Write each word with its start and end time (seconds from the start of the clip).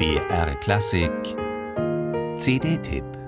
BR 0.00 0.54
Klassik. 0.62 1.36
CD-Tipp 2.38 3.19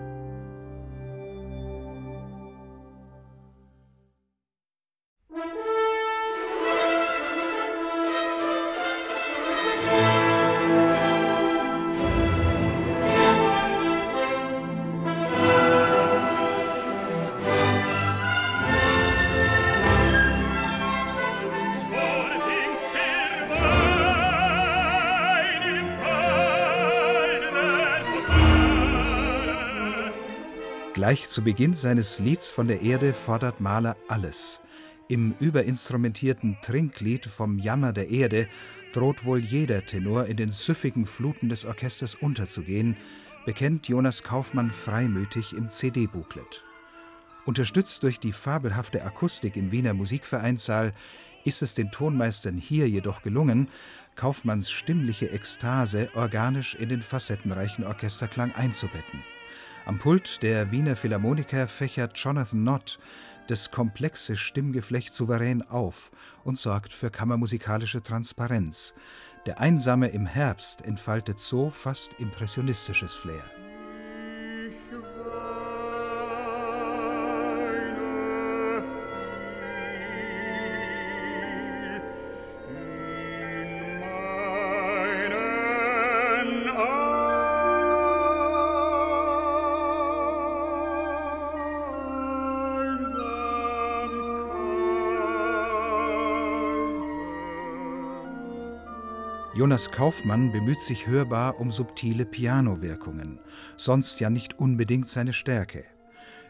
Gleich 31.02 31.26
zu 31.26 31.42
Beginn 31.42 31.74
seines 31.74 32.20
Lieds 32.20 32.48
von 32.48 32.68
der 32.68 32.80
Erde 32.80 33.12
fordert 33.12 33.58
Mahler 33.60 33.96
alles. 34.06 34.60
Im 35.08 35.34
überinstrumentierten 35.40 36.58
Trinklied 36.62 37.26
vom 37.26 37.58
Jammer 37.58 37.92
der 37.92 38.10
Erde 38.10 38.46
droht 38.92 39.24
wohl 39.24 39.40
jeder 39.40 39.84
Tenor 39.84 40.26
in 40.26 40.36
den 40.36 40.50
süffigen 40.50 41.04
Fluten 41.04 41.48
des 41.48 41.64
Orchesters 41.64 42.14
unterzugehen, 42.14 42.96
bekennt 43.44 43.88
Jonas 43.88 44.22
Kaufmann 44.22 44.70
freimütig 44.70 45.54
im 45.54 45.70
CD-Booklet. 45.70 46.62
Unterstützt 47.46 48.04
durch 48.04 48.20
die 48.20 48.32
fabelhafte 48.32 49.02
Akustik 49.02 49.56
im 49.56 49.72
Wiener 49.72 49.94
Musikvereinssaal 49.94 50.94
ist 51.44 51.62
es 51.62 51.74
den 51.74 51.90
Tonmeistern 51.90 52.58
hier 52.58 52.88
jedoch 52.88 53.22
gelungen, 53.22 53.66
Kaufmanns 54.14 54.70
stimmliche 54.70 55.32
Ekstase 55.32 56.10
organisch 56.14 56.76
in 56.76 56.88
den 56.88 57.02
facettenreichen 57.02 57.84
Orchesterklang 57.84 58.52
einzubetten. 58.54 59.24
Am 59.84 59.98
Pult 59.98 60.42
der 60.42 60.70
Wiener 60.70 60.94
Philharmoniker 60.94 61.66
fächert 61.66 62.16
Jonathan 62.16 62.62
Nott 62.62 62.98
das 63.48 63.72
komplexe 63.72 64.36
Stimmgeflecht 64.36 65.12
souverän 65.12 65.62
auf 65.62 66.12
und 66.44 66.56
sorgt 66.56 66.92
für 66.92 67.10
kammermusikalische 67.10 68.02
Transparenz. 68.02 68.94
Der 69.46 69.58
Einsame 69.58 70.08
im 70.08 70.26
Herbst 70.26 70.82
entfaltet 70.82 71.40
so 71.40 71.68
fast 71.68 72.14
impressionistisches 72.20 73.12
Flair. 73.12 73.61
Jonas 99.54 99.90
Kaufmann 99.90 100.50
bemüht 100.50 100.80
sich 100.80 101.06
hörbar 101.06 101.60
um 101.60 101.70
subtile 101.70 102.24
Pianowirkungen, 102.24 103.38
sonst 103.76 104.18
ja 104.18 104.30
nicht 104.30 104.58
unbedingt 104.58 105.10
seine 105.10 105.34
Stärke. 105.34 105.84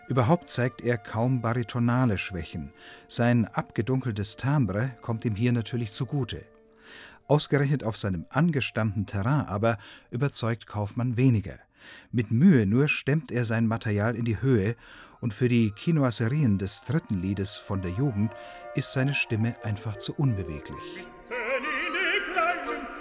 Überhaupt 0.07 0.49
zeigt 0.49 0.81
er 0.83 0.99
kaum 0.99 1.43
baritonale 1.43 2.17
Schwächen. 2.17 2.73
Sein 3.09 3.47
abgedunkeltes 3.47 4.37
Timbre 4.37 4.97
kommt 5.03 5.25
ihm 5.25 5.35
hier 5.35 5.51
natürlich 5.51 5.91
zugute. 5.91 6.45
Ausgerechnet 7.27 7.83
auf 7.83 7.97
seinem 7.97 8.25
angestammten 8.29 9.05
Terrain 9.07 9.47
aber 9.47 9.79
überzeugt 10.13 10.69
Kaufmann 10.69 11.17
weniger. 11.17 11.59
Mit 12.13 12.31
Mühe 12.31 12.67
nur 12.67 12.87
stemmt 12.87 13.33
er 13.33 13.45
sein 13.45 13.67
Material 13.67 14.15
in 14.15 14.25
die 14.25 14.41
Höhe 14.41 14.77
und 15.21 15.35
für 15.35 15.49
die 15.49 15.73
Kinoasserien 15.73 16.57
des 16.57 16.83
dritten 16.83 17.21
Liedes 17.21 17.57
von 17.57 17.83
der 17.83 17.91
Jugend 17.91 18.31
ist 18.77 18.93
seine 18.93 19.15
Stimme 19.15 19.57
einfach 19.65 19.97
zu 19.97 20.15
unbeweglich. 20.15 21.07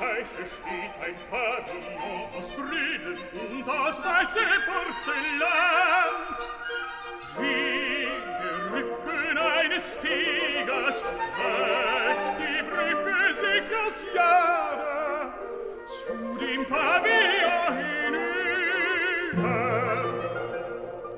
Teiche 0.02 0.46
steht 0.46 0.96
ein 1.00 1.16
Pavillon 1.30 2.28
aus 2.38 2.50
Grünen 2.56 3.18
und 3.34 3.70
aus 3.70 3.98
weiße 4.00 4.46
Porzellan. 4.66 6.16
Wie 7.38 8.08
Rücken 8.74 9.38
eines 9.38 9.86
Tigers 10.00 11.04
wölbt 11.04 12.38
die 12.40 12.62
Brücke 12.64 13.20
sich 13.34 13.68
aus 13.86 13.98
Jahre 14.16 15.34
zu 15.86 16.14
dem 16.40 16.62
Pavillon 16.66 17.74
hinüber. 19.34 19.60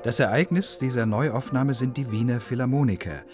Das 0.02 0.20
Ereignis 0.20 0.78
dieser 0.78 1.06
Neuaufnahme 1.06 1.72
sind 1.74 1.96
die 1.96 2.10
Wiener 2.10 2.40
Philharmoniker, 2.40 3.24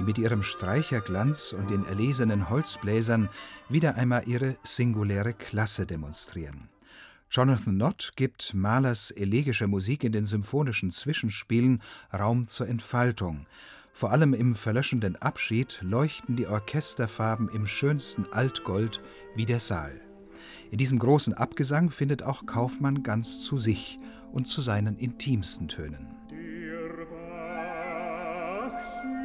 die 0.00 0.06
mit 0.06 0.16
ihrem 0.16 0.42
Streicherglanz 0.42 1.52
und 1.52 1.68
den 1.70 1.84
erlesenen 1.84 2.48
Holzbläsern 2.48 3.28
wieder 3.68 3.96
einmal 3.96 4.26
ihre 4.26 4.56
singuläre 4.62 5.34
Klasse 5.34 5.84
demonstrieren. 5.84 6.70
Jonathan 7.30 7.76
Nott 7.76 8.12
gibt 8.16 8.54
Mahlers 8.54 9.10
elegischer 9.10 9.66
Musik 9.66 10.02
in 10.02 10.12
den 10.12 10.24
symphonischen 10.24 10.90
Zwischenspielen 10.90 11.82
Raum 12.18 12.46
zur 12.46 12.66
Entfaltung. 12.66 13.46
Vor 13.92 14.10
allem 14.10 14.32
im 14.32 14.54
verlöschenden 14.54 15.16
Abschied 15.16 15.80
leuchten 15.82 16.34
die 16.34 16.46
Orchesterfarben 16.46 17.50
im 17.50 17.66
schönsten 17.66 18.24
Altgold 18.32 19.02
wie 19.36 19.44
der 19.44 19.60
Saal. 19.60 20.00
In 20.70 20.78
diesem 20.78 20.98
großen 20.98 21.34
Abgesang 21.34 21.90
findet 21.90 22.22
auch 22.22 22.46
Kaufmann 22.46 23.02
ganz 23.02 23.44
zu 23.44 23.58
sich 23.58 23.98
und 24.32 24.46
zu 24.46 24.62
seinen 24.62 24.96
intimsten 24.96 25.68
Tönen. 25.68 26.08
Der 26.30 27.04
Bach 28.70 29.19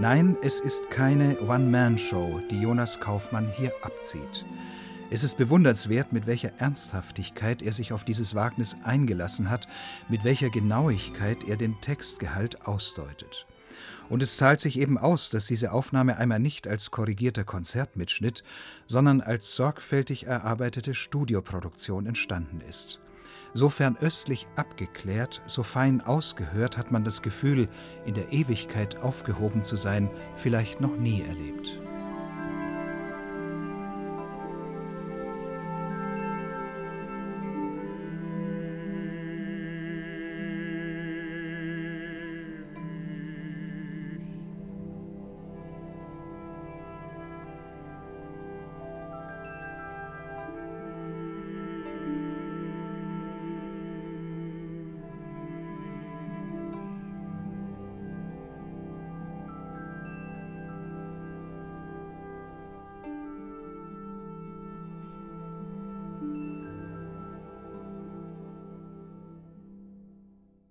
Nein, 0.00 0.36
es 0.42 0.60
ist 0.60 0.90
keine 0.90 1.40
One-Man-Show, 1.40 2.40
die 2.52 2.60
Jonas 2.60 3.00
Kaufmann 3.00 3.50
hier 3.56 3.72
abzieht. 3.82 4.44
Es 5.10 5.24
ist 5.24 5.36
bewundernswert, 5.36 6.12
mit 6.12 6.28
welcher 6.28 6.52
Ernsthaftigkeit 6.58 7.62
er 7.62 7.72
sich 7.72 7.92
auf 7.92 8.04
dieses 8.04 8.36
Wagnis 8.36 8.76
eingelassen 8.84 9.50
hat, 9.50 9.66
mit 10.08 10.22
welcher 10.22 10.50
Genauigkeit 10.50 11.38
er 11.48 11.56
den 11.56 11.80
Textgehalt 11.80 12.64
ausdeutet. 12.64 13.48
Und 14.08 14.22
es 14.22 14.36
zahlt 14.36 14.60
sich 14.60 14.78
eben 14.78 14.98
aus, 14.98 15.30
dass 15.30 15.46
diese 15.46 15.72
Aufnahme 15.72 16.16
einmal 16.16 16.38
nicht 16.38 16.68
als 16.68 16.92
korrigierter 16.92 17.42
Konzertmitschnitt, 17.42 18.44
sondern 18.86 19.20
als 19.20 19.56
sorgfältig 19.56 20.26
erarbeitete 20.26 20.94
Studioproduktion 20.94 22.06
entstanden 22.06 22.60
ist. 22.60 23.00
So 23.54 23.68
fernöstlich 23.68 24.46
abgeklärt, 24.56 25.42
so 25.46 25.62
fein 25.62 26.00
ausgehört 26.00 26.76
hat 26.76 26.90
man 26.90 27.04
das 27.04 27.22
Gefühl, 27.22 27.68
in 28.04 28.14
der 28.14 28.32
Ewigkeit 28.32 28.98
aufgehoben 28.98 29.64
zu 29.64 29.76
sein, 29.76 30.10
vielleicht 30.36 30.80
noch 30.80 30.96
nie 30.96 31.22
erlebt. 31.22 31.80